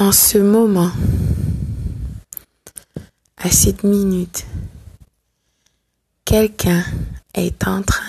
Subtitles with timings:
[0.00, 0.92] En ce moment,
[3.36, 4.46] à cette minute,
[6.24, 6.84] quelqu'un
[7.34, 8.04] est en train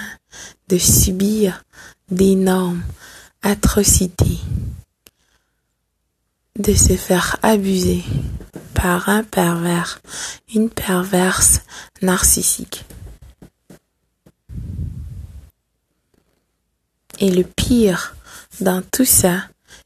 [0.67, 1.63] de subir
[2.11, 2.83] d'énormes
[3.41, 4.37] atrocités,
[6.59, 8.03] de se faire abuser
[8.75, 9.99] par un pervers,
[10.53, 11.61] une perverse
[12.03, 12.85] narcissique.
[17.17, 18.15] Et le pire
[18.61, 19.41] dans tout ça,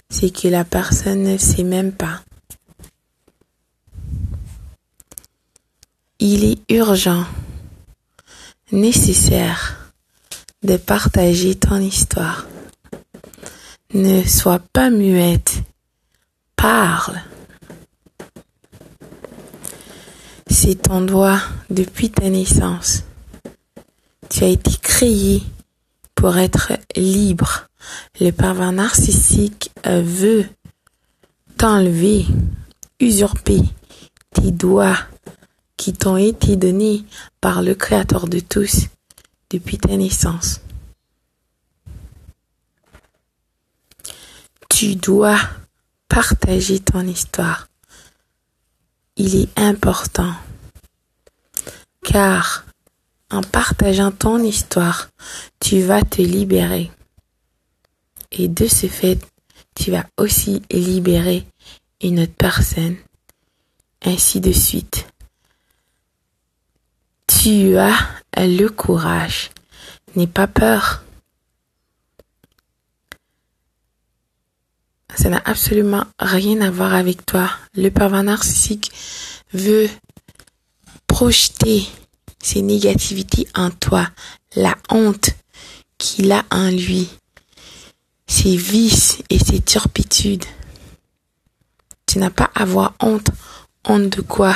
[0.10, 2.22] c'est que la personne ne sait même pas.
[6.20, 7.26] Il est urgent,
[8.72, 9.92] nécessaire
[10.64, 12.46] de partager ton histoire.
[13.94, 15.64] Ne sois pas muette,
[16.56, 17.22] parle.
[20.48, 23.04] C'est ton droit depuis ta naissance.
[24.30, 25.44] Tu as été créé
[26.16, 27.68] pour être libre.
[28.20, 30.46] Le pervers narcissique euh, veut
[31.58, 32.26] t'enlever,
[33.00, 33.62] usurper
[34.34, 34.98] tes doigts
[35.78, 37.04] qui t'ont été donnés
[37.42, 38.88] par le Créateur de tous
[39.50, 40.62] depuis ta naissance.
[44.70, 45.40] Tu dois
[46.08, 47.68] partager ton histoire.
[49.16, 50.34] Il est important
[52.04, 52.66] car
[53.32, 55.10] en partageant ton histoire,
[55.60, 56.92] tu vas te libérer.
[58.34, 59.20] Et de ce fait,
[59.76, 61.46] tu vas aussi libérer
[62.02, 62.98] une autre personne.
[64.04, 65.08] Ainsi de suite.
[67.28, 69.52] Tu as le courage.
[70.16, 71.04] N'aie pas peur.
[75.16, 77.50] Ça n'a absolument rien à voir avec toi.
[77.76, 78.92] Le pervers narcissique
[79.54, 79.88] veut
[81.08, 81.88] projeter
[82.42, 84.10] ses négativités en toi,
[84.56, 85.30] la honte
[85.98, 87.08] qu'il a en lui,
[88.44, 90.44] ses vices et ses turpitudes.
[92.06, 93.30] Tu n'as pas à avoir honte.
[93.86, 94.56] Honte de quoi?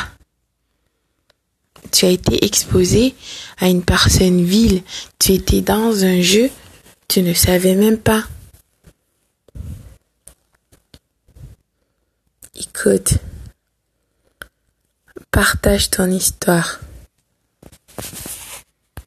[1.94, 3.16] Tu as été exposé
[3.60, 4.84] à une personne vile.
[5.20, 6.50] Tu étais dans un jeu.
[7.08, 8.24] Tu ne savais même pas.
[12.56, 13.14] Écoute,
[15.32, 16.82] partage ton histoire.